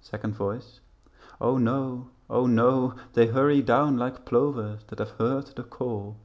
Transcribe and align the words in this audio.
Second 0.00 0.36
Voice 0.36 0.78
O 1.40 1.58
no, 1.58 2.10
O 2.30 2.46
no, 2.46 2.94
they 3.14 3.26
hurry 3.26 3.62
down 3.62 3.96
Like 3.96 4.24
plovers 4.24 4.84
that 4.90 5.00
have 5.00 5.10
heard 5.18 5.46
the 5.56 5.64
call. 5.64 6.18